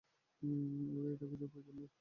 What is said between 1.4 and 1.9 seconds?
প্রয়োজন নেই।